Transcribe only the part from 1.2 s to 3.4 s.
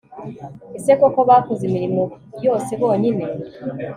bakoze imirimo yose bonyine